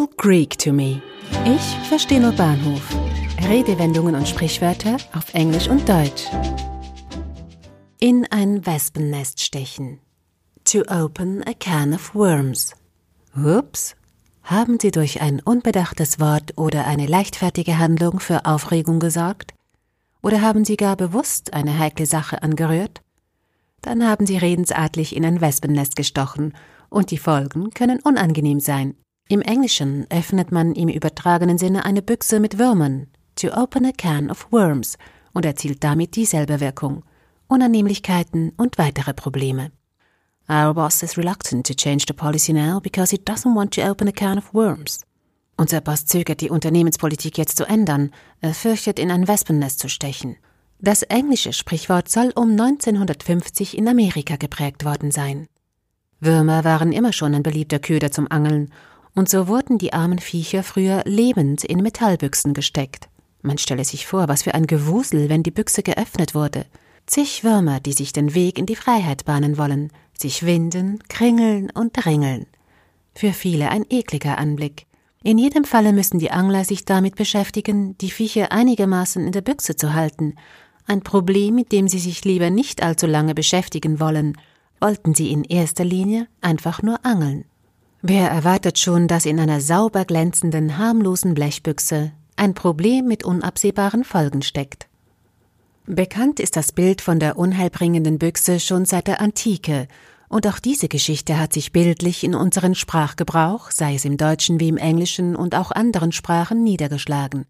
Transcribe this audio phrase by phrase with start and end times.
[0.00, 1.02] all Greek to me.
[1.44, 2.82] Ich verstehe nur Bahnhof.
[3.48, 6.24] Redewendungen und Sprichwörter auf Englisch und Deutsch.
[7.98, 10.00] In ein Wespennest stechen.
[10.64, 12.74] To open a can of worms.
[13.36, 13.94] Ups.
[14.42, 19.52] Haben Sie durch ein unbedachtes Wort oder eine leichtfertige Handlung für Aufregung gesorgt?
[20.22, 23.02] Oder haben Sie gar bewusst eine heikle Sache angerührt?
[23.82, 26.54] Dann haben Sie redensartlich in ein Wespennest gestochen,
[26.88, 28.96] und die Folgen können unangenehm sein.
[29.30, 33.06] Im Englischen öffnet man im übertragenen Sinne eine Büchse mit Würmern,
[33.36, 34.98] to open a can of worms,
[35.32, 37.04] und erzielt damit dieselbe Wirkung,
[37.46, 39.70] Unannehmlichkeiten und weitere Probleme.
[40.48, 44.08] Our boss is reluctant to change the policy now because he doesn't want to open
[44.08, 45.02] a can of worms.
[45.56, 48.10] Unser Boss zögert, die Unternehmenspolitik jetzt zu ändern.
[48.40, 50.38] Er fürchtet, in ein Wespennest zu stechen.
[50.80, 55.46] Das englische Sprichwort soll um 1950 in Amerika geprägt worden sein.
[56.18, 58.70] Würmer waren immer schon ein beliebter Köder zum Angeln,
[59.14, 63.08] und so wurden die armen Viecher früher lebend in Metallbüchsen gesteckt.
[63.42, 66.66] Man stelle sich vor, was für ein Gewusel, wenn die Büchse geöffnet wurde.
[67.06, 72.06] Zig Würmer, die sich den Weg in die Freiheit bahnen wollen, sich winden, kringeln und
[72.06, 72.46] ringeln.
[73.14, 74.86] Für viele ein ekliger Anblick.
[75.22, 79.76] In jedem Falle müssen die Angler sich damit beschäftigen, die Viecher einigermaßen in der Büchse
[79.76, 80.34] zu halten.
[80.86, 84.36] Ein Problem, mit dem sie sich lieber nicht allzu lange beschäftigen wollen,
[84.80, 87.44] wollten sie in erster Linie einfach nur angeln.
[88.02, 94.40] Wer erwartet schon, dass in einer sauber glänzenden, harmlosen Blechbüchse ein Problem mit unabsehbaren Folgen
[94.40, 94.86] steckt?
[95.86, 99.86] Bekannt ist das Bild von der unheilbringenden Büchse schon seit der Antike,
[100.30, 104.68] und auch diese Geschichte hat sich bildlich in unseren Sprachgebrauch, sei es im Deutschen wie
[104.68, 107.46] im Englischen und auch anderen Sprachen, niedergeschlagen.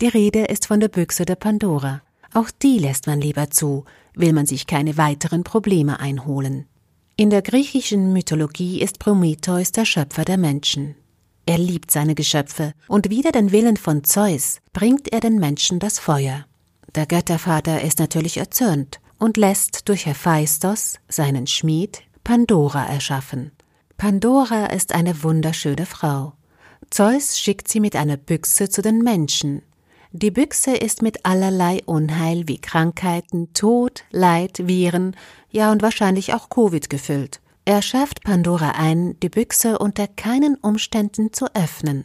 [0.00, 2.02] Die Rede ist von der Büchse der Pandora.
[2.34, 6.66] Auch die lässt man lieber zu, will man sich keine weiteren Probleme einholen.
[7.18, 10.96] In der griechischen Mythologie ist Prometheus der Schöpfer der Menschen.
[11.46, 15.98] Er liebt seine Geschöpfe, und wider den Willen von Zeus bringt er den Menschen das
[15.98, 16.44] Feuer.
[16.94, 23.52] Der Göttervater ist natürlich erzürnt und lässt durch Hephaistos, seinen Schmied, Pandora erschaffen.
[23.96, 26.34] Pandora ist eine wunderschöne Frau.
[26.90, 29.62] Zeus schickt sie mit einer Büchse zu den Menschen,
[30.16, 35.14] die Büchse ist mit allerlei Unheil wie Krankheiten, Tod, Leid, Viren,
[35.50, 37.40] ja und wahrscheinlich auch Covid gefüllt.
[37.66, 42.04] Er schafft Pandora ein, die Büchse unter keinen Umständen zu öffnen.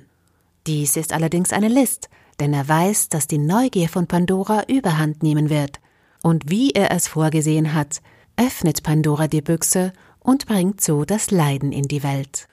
[0.67, 5.49] Dies ist allerdings eine List, denn er weiß, dass die Neugier von Pandora überhand nehmen
[5.49, 5.79] wird.
[6.22, 8.01] Und wie er es vorgesehen hat,
[8.35, 12.47] öffnet Pandora die Büchse und bringt so das Leiden in die Welt.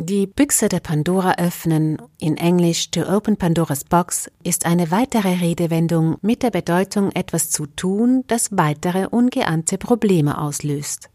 [0.00, 6.18] Die Büchse der Pandora öffnen, in Englisch to open Pandora's box, ist eine weitere Redewendung
[6.22, 11.10] mit der Bedeutung etwas zu tun, das weitere ungeahnte Probleme auslöst.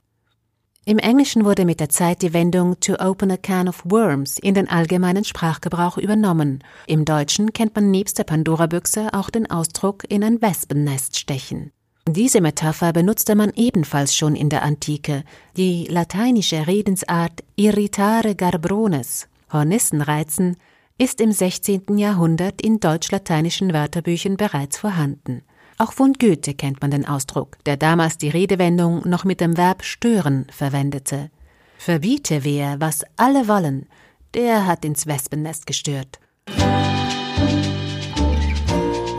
[0.85, 4.53] Im Englischen wurde mit der Zeit die Wendung to open a can of worms in
[4.53, 6.61] den allgemeinen Sprachgebrauch übernommen.
[6.85, 11.71] Im Deutschen kennt man nebst der Pandora-Büchse auch den Ausdruck in ein Wespennest stechen.
[12.07, 15.23] Diese Metapher benutzte man ebenfalls schon in der Antike.
[15.55, 20.57] Die lateinische Redensart irritare Garbrones, Hornissen reizen,
[20.97, 21.97] ist im 16.
[21.97, 25.43] Jahrhundert in deutsch-lateinischen Wörterbüchern bereits vorhanden.
[25.77, 29.83] Auch von Goethe kennt man den Ausdruck, der damals die Redewendung noch mit dem Verb
[29.83, 31.31] stören verwendete.
[31.77, 33.87] Verbiete wer, was alle wollen,
[34.33, 36.19] der hat ins Wespennest gestört.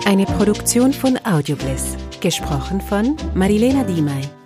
[0.05, 1.97] Eine Produktion von Audiobliss.
[2.25, 4.44] Gesprochen von Marilena Diemey.